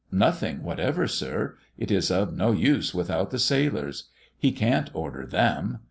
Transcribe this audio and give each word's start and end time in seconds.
Nothing 0.11 0.63
whatever, 0.63 1.07
sir. 1.07 1.57
It's 1.77 2.09
of 2.09 2.33
no 2.35 2.51
use 2.51 2.91
without 2.91 3.29
the 3.29 3.37
sailors. 3.37 4.05
He 4.35 4.51
can't 4.51 4.89
order 4.95 5.27
them. 5.27 5.77